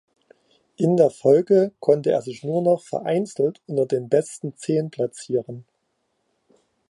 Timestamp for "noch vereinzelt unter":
2.63-3.85